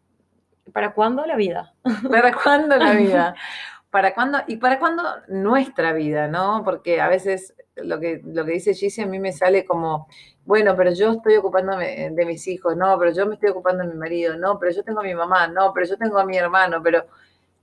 [0.67, 1.73] y ¿para cuándo la vida?
[2.11, 3.35] ¿Para cuándo la vida?
[3.93, 4.39] ¿Para cuándo?
[4.47, 6.63] Y para cuándo nuestra vida, ¿no?
[6.65, 10.09] Porque a veces lo que, lo que dice Gigi a mí me sale como,
[10.47, 13.91] bueno, pero yo estoy ocupándome de mis hijos, no, pero yo me estoy ocupando de
[13.91, 16.39] mi marido, no, pero yo tengo a mi mamá, no, pero yo tengo a mi
[16.39, 17.05] hermano, pero...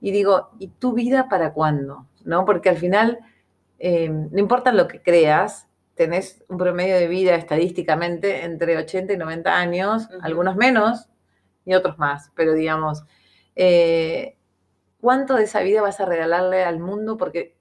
[0.00, 2.06] Y digo, ¿y tu vida para cuándo?
[2.24, 2.44] ¿No?
[2.44, 3.18] Porque al final,
[3.80, 5.66] eh, no importa lo que creas,
[5.96, 10.20] tenés un promedio de vida estadísticamente entre 80 y 90 años, uh -huh.
[10.22, 11.08] algunos menos
[11.64, 13.02] y otros más, pero digamos,
[13.56, 14.36] eh,
[15.00, 17.16] ¿cuánto de esa vida vas a regalarle al mundo?
[17.16, 17.56] Porque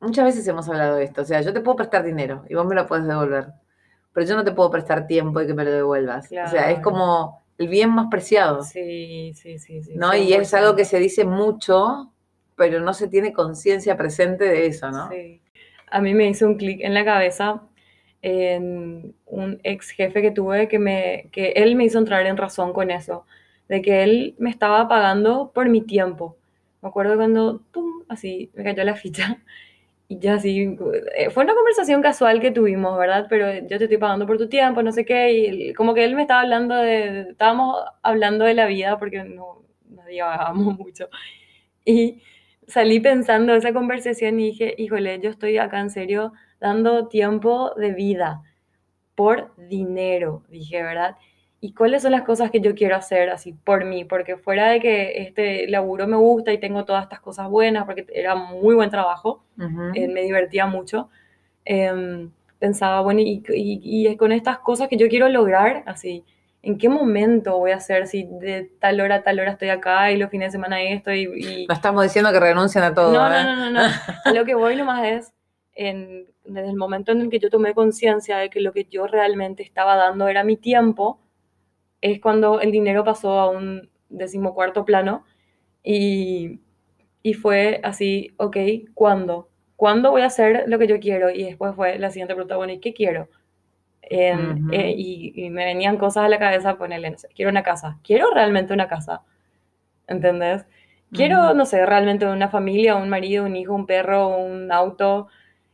[0.00, 2.66] muchas veces hemos hablado de esto, o sea, yo te puedo prestar dinero y vos
[2.66, 3.48] me lo puedes devolver,
[4.12, 6.28] pero yo no te puedo prestar tiempo y que me lo devuelvas.
[6.28, 6.48] Claro.
[6.48, 8.62] O sea, es como el bien más preciado.
[8.62, 9.82] Sí, sí, sí.
[9.82, 10.14] sí ¿no?
[10.14, 12.12] Y es algo que se dice mucho,
[12.56, 15.08] pero no se tiene conciencia presente de eso, ¿no?
[15.10, 15.40] Sí.
[15.90, 17.62] A mí me hizo un clic en la cabeza
[18.22, 22.72] en un ex jefe que tuve que, me, que él me hizo entrar en razón
[22.72, 23.26] con eso,
[23.68, 26.36] de que él me estaba pagando por mi tiempo.
[26.82, 29.38] Me acuerdo cuando, ¡pum!, así, me cayó la ficha.
[30.08, 30.76] Y ya así,
[31.16, 33.26] eh, fue una conversación casual que tuvimos, ¿verdad?
[33.28, 36.14] Pero yo te estoy pagando por tu tiempo, no sé qué, y como que él
[36.16, 41.08] me estaba hablando de, estábamos hablando de la vida porque no, nos divagábamos mucho.
[41.84, 42.22] Y
[42.66, 47.92] salí pensando esa conversación y dije, híjole, yo estoy acá en serio dando tiempo de
[47.92, 48.42] vida
[49.14, 51.16] por dinero, dije, ¿verdad?
[51.60, 54.80] Y cuáles son las cosas que yo quiero hacer así por mí, porque fuera de
[54.80, 58.90] que este laburo me gusta y tengo todas estas cosas buenas, porque era muy buen
[58.90, 59.92] trabajo, uh -huh.
[59.94, 61.10] eh, me divertía mucho,
[61.64, 66.24] eh, pensaba, bueno, y, y, y, con estas cosas que yo quiero lograr, así,
[66.62, 70.10] ¿en qué momento voy a hacer si de tal hora a tal hora estoy acá
[70.12, 71.12] y los fines de semana esto?
[71.12, 71.66] Y, y...
[71.66, 73.12] No estamos diciendo que renuncien a todo.
[73.12, 73.42] No, ¿eh?
[73.42, 73.94] no, no, no, no.
[74.24, 75.32] a lo que voy nomás es,
[75.74, 79.06] en, desde el momento en el que yo tomé conciencia de que lo que yo
[79.06, 81.20] realmente estaba dando era mi tiempo,
[82.00, 85.24] es cuando el dinero pasó a un decimocuarto plano
[85.82, 86.60] y,
[87.22, 88.56] y fue así, ok,
[88.94, 89.48] ¿cuándo?
[89.76, 91.30] ¿Cuándo voy a hacer lo que yo quiero?
[91.30, 93.28] Y después fue la siguiente pregunta, bueno, ¿y qué quiero?
[94.02, 94.74] Eh, uh -huh.
[94.74, 97.98] eh, y, y, me venían cosas a la cabeza, ponerle, no sé, quiero una casa,
[98.02, 99.22] quiero realmente una casa,
[100.06, 100.66] ¿entendés?
[101.12, 101.56] Quiero, uh -huh.
[101.56, 105.28] no sé, realmente una familia, un marido, un hijo, un perro, un auto.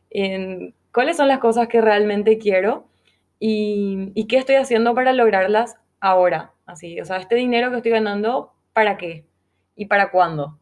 [0.09, 2.87] En, ¿Cuáles son las cosas que realmente quiero?
[3.39, 7.91] Y, y qué estoy haciendo para lograrlas ahora, así, o sea, este dinero que estoy
[7.91, 9.25] ganando, ¿para qué?
[9.75, 10.59] ¿Y para cuándo?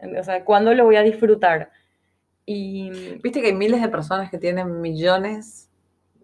[0.00, 1.70] O sea, ¿cuándo lo voy a disfrutar?
[2.46, 3.18] Y...
[3.22, 5.70] Viste que hay miles de personas que tienen millones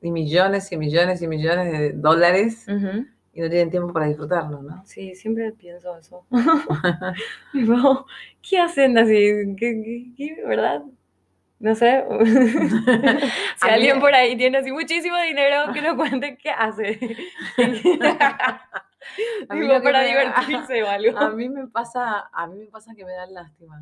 [0.00, 3.08] y millones y millones y millones de dólares uh -huh.
[3.34, 4.82] y no tienen tiempo para disfrutarlo, ¿no?
[4.86, 6.24] Sí, siempre pienso eso.
[8.42, 9.54] ¿Qué hacen así?
[9.58, 10.82] ¿Qué, qué, qué verdad?
[11.62, 12.04] No sé.
[13.62, 16.98] si alguien por ahí tiene así muchísimo dinero, que nos cuente qué hace.
[19.48, 21.16] mí para divertirse o algo.
[21.16, 23.80] A mí me pasa, a mí me pasa que me dan lástima.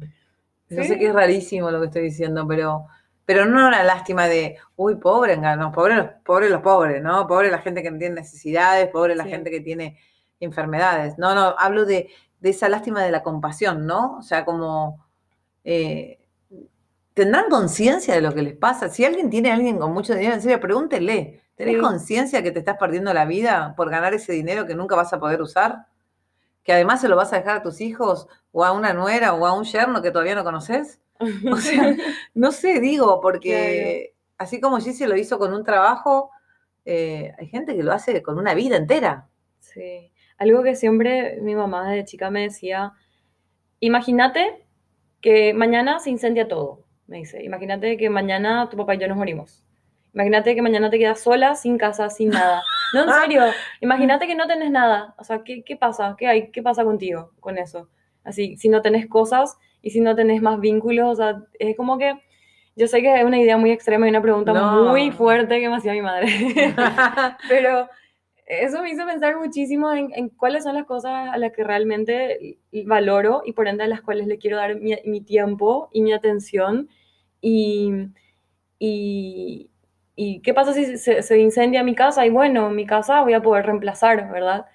[0.69, 0.89] Yo ¿Sí?
[0.89, 2.85] sé que es rarísimo lo que estoy diciendo, pero,
[3.25, 7.27] pero no una lástima de, uy, pobre, no, pobre los, pobre los pobres, ¿no?
[7.27, 9.31] Pobre la gente que no tiene necesidades, pobre la sí.
[9.31, 9.99] gente que tiene
[10.39, 11.17] enfermedades.
[11.17, 14.19] No, no, hablo de, de, esa lástima de la compasión, ¿no?
[14.19, 15.09] O sea, como
[15.65, 16.20] eh,
[17.15, 18.89] tendrán conciencia de lo que les pasa.
[18.89, 21.41] Si alguien tiene a alguien con mucho dinero, en serio, pregúntele.
[21.57, 21.81] ¿Tenés sí.
[21.81, 25.21] conciencia que te estás perdiendo la vida por ganar ese dinero que nunca vas a
[25.21, 25.87] poder usar?
[26.63, 29.47] ¿Que además se lo vas a dejar a tus hijos o a una nuera o
[29.47, 31.01] a un yerno que todavía no conoces?
[31.51, 31.97] O sea,
[32.35, 34.35] no sé, digo, porque claro.
[34.39, 36.31] así como Gigi lo hizo con un trabajo,
[36.85, 39.29] eh, hay gente que lo hace con una vida entera.
[39.59, 40.13] Sí.
[40.39, 42.95] Algo que siempre mi mamá de chica me decía,
[43.81, 44.67] imagínate
[45.21, 49.19] que mañana se incendia todo me dice, imagínate que mañana tu papá y yo nos
[49.19, 49.65] morimos.
[50.15, 52.63] Imagínate que mañana te quedas sola, sin casa, sin nada.
[52.93, 53.43] No, en serio,
[53.81, 55.15] imagínate que no tenés nada.
[55.17, 56.17] O sea, ¿qué, ¿qué, pasa?
[56.19, 56.51] ¿Qué hay?
[56.51, 57.89] ¿Qué pasa contigo con eso?
[58.25, 61.99] Así, si no tenés cosas y si no tenés más vínculos, o sea, es como
[61.99, 62.15] que,
[62.75, 64.87] yo sé que es una idea muy extrema y una pregunta no.
[64.87, 66.27] muy fuerte que me hacía mi madre.
[67.49, 67.89] Pero
[68.45, 72.59] eso me hizo pensar muchísimo en, en, cuáles son las cosas a las que realmente
[72.87, 76.13] valoro y por ende a las cuales le quiero dar mi, mi tiempo y mi
[76.13, 76.89] atención
[77.41, 78.11] y,
[78.79, 82.27] y, qué pasa si se, se, incendia mi casa?
[82.27, 84.67] Y bueno, mi casa voy a poder reemplazar, ¿verdad?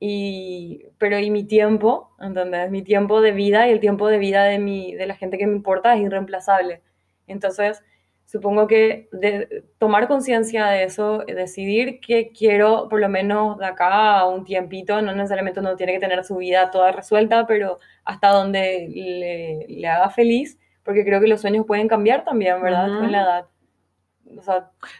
[0.00, 2.70] Y, pero y mi tiempo, ¿entendés?
[2.70, 5.46] Mi tiempo de vida y el tiempo de vida de, mi, de la gente que
[5.46, 6.82] me importa es irreemplazable.
[7.26, 7.82] Entonces,
[8.26, 14.18] supongo que de, tomar conciencia de eso, decidir que quiero por lo menos de acá
[14.18, 18.30] a un tiempito, no necesariamente uno tiene que tener su vida toda resuelta, pero hasta
[18.30, 22.86] donde le, le haga feliz, porque creo que los sueños pueden cambiar también, ¿verdad?
[22.86, 23.46] Con la edad.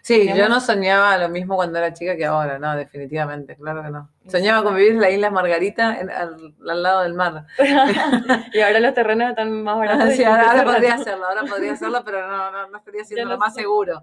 [0.03, 3.91] sí, yo no soñaba lo mismo cuando era chica que ahora, no, definitivamente, claro que
[3.91, 4.11] no.
[4.27, 7.47] Soñaba con vivir en la isla Margarita al, lado del mar.
[8.53, 10.13] y ahora los terrenos están más baratos.
[10.17, 13.55] sí, ahora, podría hacerlo, ahora podría hacerlo, pero no, no, no estaría siendo lo más
[13.55, 14.03] seguro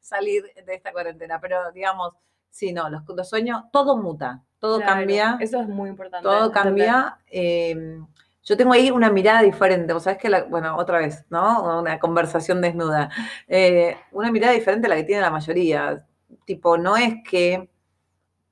[0.00, 1.38] salir de esta cuarentena.
[1.40, 2.14] Pero digamos,
[2.48, 5.36] sí, no, los, los sueños, todo muta, todo cambia.
[5.40, 6.26] Eso es muy importante.
[6.26, 7.18] Todo cambia.
[7.26, 8.00] Eh,
[8.46, 11.80] yo tengo ahí una mirada diferente, o sabes que, la, bueno, otra vez, ¿no?
[11.80, 13.10] Una conversación desnuda.
[13.48, 16.06] Eh, una mirada diferente a la que tiene la mayoría.
[16.44, 17.68] Tipo, no es que...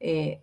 [0.00, 0.42] Eh,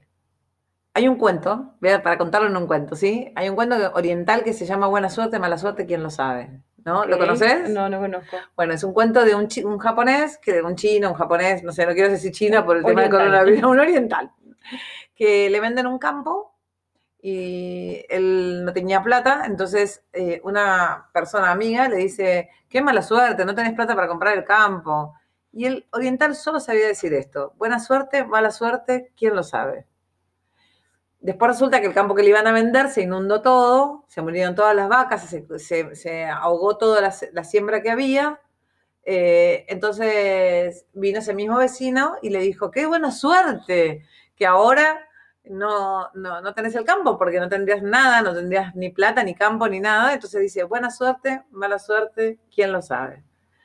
[0.93, 3.31] hay un cuento, para contarlo en un cuento, ¿sí?
[3.35, 6.61] Hay un cuento oriental que se llama Buena suerte, mala suerte, ¿quién lo sabe?
[6.83, 7.05] ¿No?
[7.05, 7.69] ¿Lo conoces?
[7.69, 8.37] No, no conozco.
[8.55, 11.85] Bueno, es un cuento de un, un japonés, que un chino, un japonés, no sé,
[11.85, 14.31] no quiero decir chino por el tema del coronavirus, un oriental,
[15.15, 16.50] que le venden un campo
[17.21, 23.45] y él no tenía plata, entonces eh, una persona amiga le dice, qué mala suerte,
[23.45, 25.13] no tenés plata para comprar el campo.
[25.53, 29.85] Y el oriental solo sabía decir esto, buena suerte, mala suerte, ¿quién lo sabe?
[31.19, 34.55] Después resulta que el campo que le iban a vender se inundó todo, se murieron
[34.55, 38.41] todas las vacas, se, ahogó toda la, siembra que había.
[39.03, 44.03] Eh, entonces vino ese mismo vecino y le dijo, qué buena suerte,
[44.35, 45.07] que ahora
[45.45, 49.35] no, no, no tenés el campo porque no tendrías nada, no tendrías ni plata, ni
[49.35, 50.13] campo, ni nada.
[50.13, 53.23] Entonces dice, buena suerte, mala suerte, ¿quién lo sabe?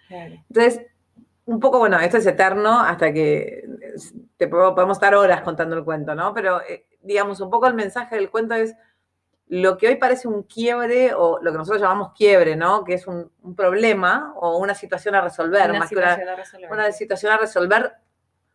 [0.09, 0.87] Entonces,
[1.47, 3.65] un poco, bueno, esto es eterno hasta que
[4.37, 6.35] te podemos estar horas contando el cuento, ¿no?
[6.35, 8.75] Pero, eh, digamos, un poco el mensaje del cuento es
[9.49, 12.83] lo que hoy parece un quiebre o lo que nosotros llamamos quiebre, ¿no?
[12.83, 15.71] Que es un, problema o una situación a resolver.
[15.71, 16.73] Una situación a resolver.
[16.73, 17.93] Una situación a resolver,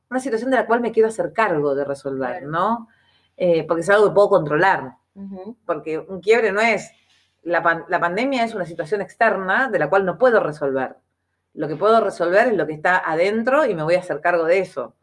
[0.10, 2.90] una situación de la cual me quiero hacer cargo de resolver, ¿no?
[3.44, 4.98] Eh, porque es algo que puedo controlar.
[5.66, 6.92] Porque un quiebre no es,
[7.42, 10.98] la, pandemia es una situación externa de la cual no puedo resolver.
[11.56, 14.44] Lo que puedo resolver es lo que está adentro y me voy a hacer cargo
[14.46, 14.96] de eso.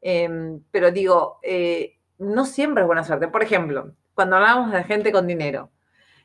[0.00, 3.26] Em, pero digo, eh, no siempre es buena suerte.
[3.26, 5.72] Por ejemplo, cuando hablamos de gente con dinero,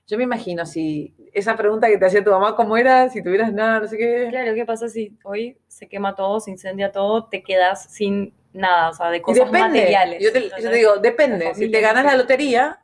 [0.05, 3.09] yo me imagino si esa pregunta que te hacía tu mamá, ¿cómo era?
[3.09, 4.27] Si tuvieras nada, no sé qué.
[4.29, 8.89] Claro, ¿qué pasa si hoy se quema todo, se incendia todo, te quedas sin nada,
[8.89, 10.21] o sea, de cosas materiales.
[10.21, 11.53] Yo te, digo, depende.
[11.55, 12.81] Si te ganas la lotería,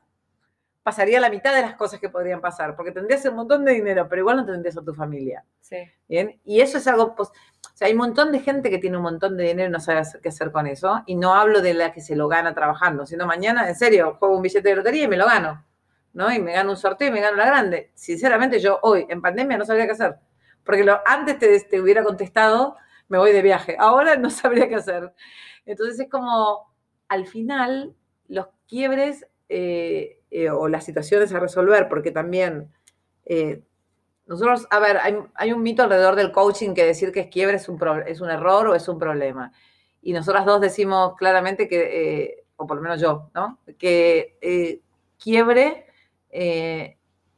[0.83, 4.07] pasaría la mitad de las cosas que podrían pasar, porque tendrías un montón de dinero,
[4.09, 5.45] pero igual no tendrías a tu familia.
[5.61, 5.77] Sí.
[6.07, 6.39] ¿Bien?
[6.43, 9.03] Y eso es algo, pues, o sea, hay un montón de gente que tiene un
[9.03, 11.93] montón de dinero y no sabe qué hacer con eso, y no hablo de la
[11.93, 15.07] que se lo gana trabajando, sino mañana, en serio, juego un billete de lotería y
[15.07, 15.65] me lo gano,
[16.11, 16.31] ¿no?
[16.31, 17.91] Y me gano un sorteo y me gano la grande.
[17.95, 20.17] Sinceramente, yo hoy, en pandemia, no sabría qué hacer,
[20.65, 22.75] porque lo, antes te, te hubiera contestado,
[23.07, 25.13] me voy de viaje, ahora no sabría qué hacer.
[25.65, 26.73] Entonces es como,
[27.07, 27.95] al final,
[28.27, 32.71] los quiebres eh, eh, o las situaciones a resolver, porque también
[33.25, 33.61] eh,
[34.25, 34.99] nosotros, a ver,
[35.35, 38.29] hay, un mito alrededor del coaching que decir que es quiebre es un, es un
[38.29, 39.51] error o es un problema.
[40.01, 43.59] Y nosotras dos decimos claramente que, o por lo menos yo, ¿no?
[43.77, 44.81] Que
[45.17, 45.85] quiebre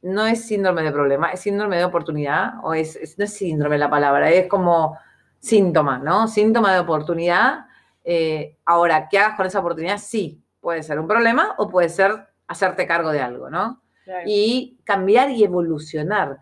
[0.01, 3.89] no es síndrome de problema, es síndrome de oportunidad, o es, no es síndrome la
[3.89, 4.97] palabra, es como
[5.39, 6.27] síntoma, ¿no?
[6.27, 7.65] Síntoma de oportunidad
[8.05, 9.97] eh, ahora, ¿qué hagas con esa oportunidad?
[9.97, 13.81] Sí, puede ser un problema o puede ser hacerte cargo de algo, ¿no?
[14.27, 16.37] Y cambiar y evolucionar.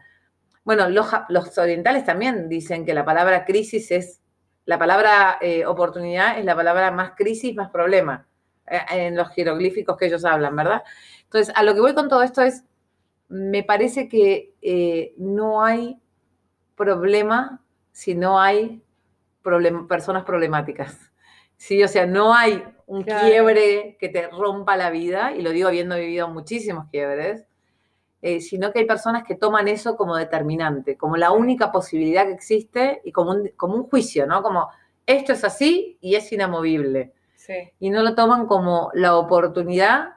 [0.66, 1.08] Bueno, los,
[1.58, 4.22] orientales también dicen que la palabra crisis es,
[4.66, 8.28] la palabra eh, oportunidad es la palabra más crisis, más problema,
[8.68, 10.84] eh, en los jeroglíficos que ellos hablan, ¿verdad?
[11.24, 12.66] Entonces, a lo que voy con todo esto es,
[13.30, 15.98] me parece que no hay
[16.76, 17.62] problema
[17.94, 18.84] si no hay
[19.88, 21.13] personas problemáticas.
[21.64, 25.70] Sí, o sea, no hay un quiebre que te rompa la vida, y lo digo
[25.70, 27.46] habiendo vivido muchísimos quiebres,
[28.22, 32.34] eh, sino que hay personas que toman eso como determinante, como la única posibilidad que
[32.34, 34.44] existe y como un, como un juicio, ¿no?
[34.44, 34.68] Como
[35.06, 37.14] esto es así y es inamovible.
[37.80, 40.16] Y no lo toman como la oportunidad,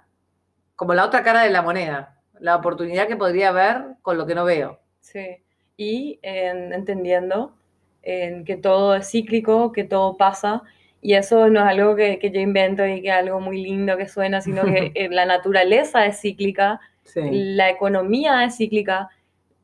[0.75, 4.35] como la otra cara de la moneda, la oportunidad que podría haber con lo que
[4.35, 4.81] no veo.
[4.99, 5.45] Sí,
[5.77, 7.55] y entendiendo
[8.03, 10.65] que todo es cíclico, que todo pasa
[11.03, 13.97] y eso no es algo que, que, yo invento y que es algo muy lindo
[13.97, 16.81] que suena, sino que eh, la naturaleza es cíclica,
[17.15, 19.09] la economía es cíclica,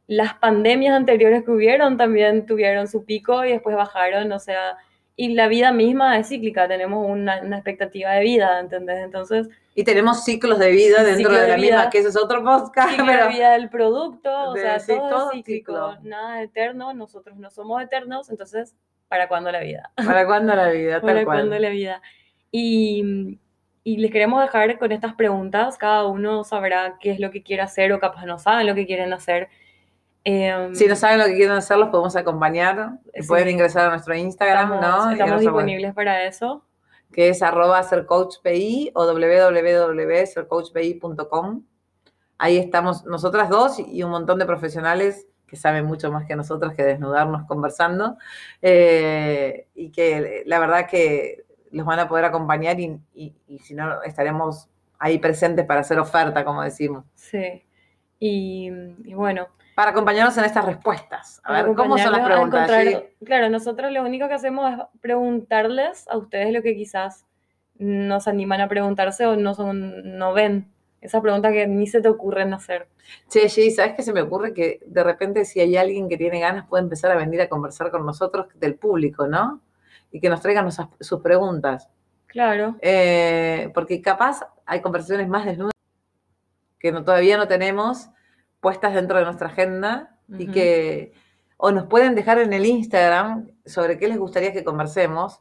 [0.07, 4.77] las pandemias anteriores que hubieron también tuvieron su pico y después bajaron, o sea,
[5.17, 8.99] Y la vida misma es cíclica, tenemos una, una expectativa de vida, ¿entendés?
[9.05, 11.91] Entonces, Y tenemos ciclos de vida dentro de la misma, vida.
[11.91, 14.93] que ese es otro podcast, ciclo pero de vida del producto, o de- sea, sí,
[14.95, 15.99] todo, todo es cíclico, ciclo.
[16.09, 18.75] nada eterno, nosotros no somos eternos, entonces,
[19.13, 19.91] ¿para cuándo la vida?
[20.07, 20.93] ¿para cuándo la vida?
[20.95, 21.39] Tal ¿Para cual.
[21.41, 22.01] cuándo la vida?
[22.51, 23.39] Y,
[23.85, 27.61] y les queremos dejar con estas preguntas, cada uno sabrá qué es lo que quiere
[27.63, 29.49] hacer o capaz no saben lo que quieren hacer.
[30.25, 32.93] Em, Si no saben lo que quieren hacer, los podemos acompañar.
[33.15, 33.29] Sí.
[33.29, 35.13] Pueden ingresar a nuestro Instagram, estamos, ¿no?
[35.13, 36.65] Estamos disponibles para eso.
[37.13, 41.65] que es arroba sercoachpi o www.sercoachpi.com.
[42.39, 46.73] Ahí estamos nosotras dos y un montón de profesionales que saben mucho más que nosotros
[46.73, 48.17] que desnudarnos conversando.
[48.63, 53.75] eh, y que la verdad que los van a poder acompañar y, y- y si
[53.75, 57.05] no, estaremos ahí presentes para hacer oferta, como decimos.
[57.15, 57.63] Sí.
[58.19, 58.71] Y,
[59.05, 61.41] y bueno, Para acompañarnos en estas respuestas.
[61.45, 62.71] A ver, ¿cómo son las preguntas?
[63.27, 67.27] Claro, nosotros lo único que hacemos es preguntarles a ustedes lo que quizás
[67.79, 70.73] nos animan a preguntarse o no, son, no ven.
[71.03, 72.89] Esa pregunta que ni se te ocurren hacer.
[73.29, 74.55] Che, Gigi, ¿sabes qué se me ocurre?
[74.55, 77.91] Que de repente si hay alguien que tiene ganas puede empezar a venir a conversar
[77.91, 79.61] con nosotros del público, ¿no?
[80.13, 81.89] Y que nos traigan sus, sus preguntas.
[82.29, 85.73] Claro, Eh, porque capaz hay conversaciones más desnudas
[86.79, 88.09] que no, todavía no tenemos
[88.61, 91.13] puestas dentro de nuestra agenda y que
[91.59, 95.41] o nos pueden dejar en el Instagram sobre qué les gustaría que conversemos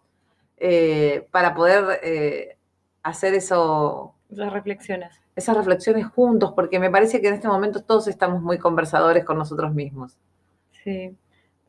[0.58, 2.58] eh, para poder eh,
[3.04, 5.21] hacer eso, esas reflexiones.
[5.42, 9.38] Esas reflexiones juntos, porque me parece que en este momento todos estamos muy conversadores con
[9.38, 10.18] nosotros mismos.
[10.84, 11.16] Sí.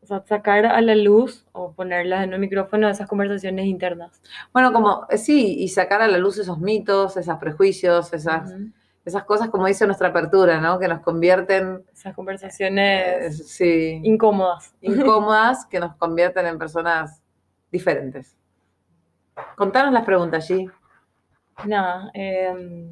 [0.03, 4.21] O sea, sacar a la luz o ponerlas en un micrófono esas conversaciones internas.
[4.53, 8.53] Bueno, como eh, sí, y sacar a la luz esos mitos, esos prejuicios, esas,
[9.05, 10.81] esas cosas, como dice nuestra apertura, ¿no?
[10.81, 14.75] Que nos convierten, Esas eh, conversaciones sí, incómodas.
[14.81, 17.23] incómodas, que nos convierten en personas
[17.71, 18.37] diferentes.
[19.57, 20.71] Contanos las preguntas, G.
[21.65, 22.89] Nada, eh,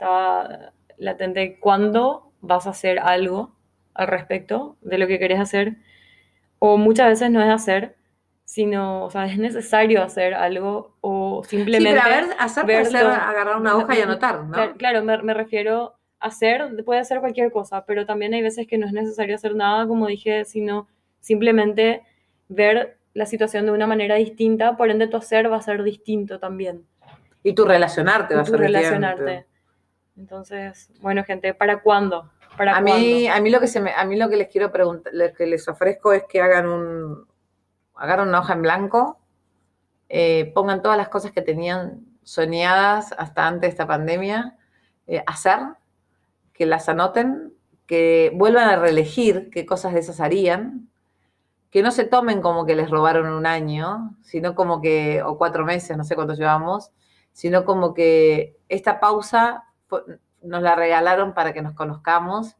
[0.00, 1.58] estaba latente.
[1.60, 3.54] ¿Cuándo vas a hacer algo
[3.94, 5.76] al respecto de lo que querés hacer?
[6.58, 7.96] O muchas veces no es hacer,
[8.44, 12.00] sino, o sea, es necesario hacer algo o Sí, simplemente...
[12.00, 14.52] pero a ver, hacer puede ser agarrar una hoja y No, anotar, ¿no?
[14.52, 18.66] Claro, claro, me, me refiero a hacer, puede hacer cualquier cosa, pero también hay veces
[18.66, 20.88] que no es necesario hacer nada, como dije, sino
[21.20, 22.02] simplemente
[22.48, 26.38] ver la situación de una manera distinta, por ende tu hacer va a ser distinto
[26.38, 26.86] también
[27.42, 29.22] Y tu relacionarte va a y tu ser relacionarte.
[29.22, 29.49] diferente.
[30.20, 32.30] Entonces, bueno, gente, ¿para cuándo?
[32.58, 33.32] ¿Para A mí, cuándo?
[33.32, 35.46] a mí lo que se me, a mí lo que les quiero preguntar, lo que
[35.46, 37.26] les ofrezco es que hagan un,
[37.94, 39.18] agarren una hoja en blanco,
[40.10, 44.58] eh, pongan todas las cosas que tenían soñadas hasta antes de esta pandemia,
[45.06, 45.58] eh, hacer,
[46.52, 47.54] que las anoten,
[47.86, 50.90] que vuelvan a reelegir qué cosas de esas harían,
[51.70, 55.64] que no se tomen como que les robaron un año, sino como que, o cuatro
[55.64, 56.90] meses, no sé cuánto llevamos,
[57.32, 59.64] sino como que esta pausa
[60.42, 62.56] nos la regalaron para que nos conozcamos.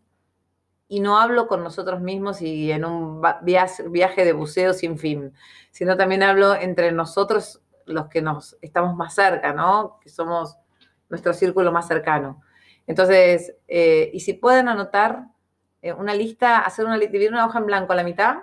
[0.89, 5.33] Y no hablo con nosotros mismos y en un viaje, de buceo sin fin,
[5.71, 10.01] sino también hablo entre nosotros, los que nos estamos más cerca, ¿no?
[10.03, 10.57] Que somos
[11.09, 12.43] nuestro círculo más cercano.
[12.89, 15.29] Entonces, eh, y si pueden anotar
[15.83, 18.39] eh, una lista, hacer una dividir una hoja en blanco a la mitad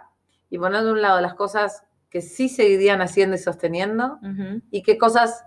[0.49, 4.19] y poner de un lado las cosas que sí seguirían haciendo y sosteniendo
[4.71, 5.45] y qué cosas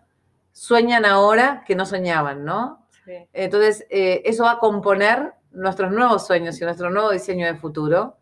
[0.53, 2.80] sueñan ahora que no soñaban, ¿no?
[3.11, 3.29] Sí.
[3.33, 8.16] Entonces, eh, eso va a componer nuestros nuevos sueños y nuestro nuevo diseño de futuro.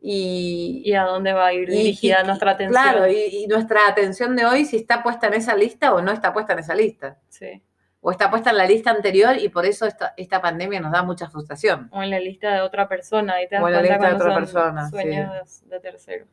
[0.00, 2.82] Y, ¿Y a dónde va a ir dirigida y- nuestra atención?
[2.82, 6.10] Claro, y, y nuestra atención de hoy, si está puesta en esa lista o no
[6.10, 7.18] está puesta en esa lista.
[7.28, 7.62] Sí.
[8.00, 11.04] O está puesta en la lista anterior y por eso esta, esta pandemia nos da
[11.04, 11.88] mucha frustración.
[11.92, 14.14] O en la lista de otra persona, y te das O en la lista de
[14.14, 16.28] otra son persona, sueños de terceros.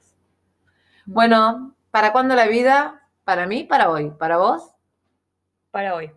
[1.06, 3.08] Bueno, ¿para cuándo la vida?
[3.24, 4.10] Para mí, para hoy.
[4.10, 4.72] ¿Para vos?
[5.70, 6.12] Para hoy.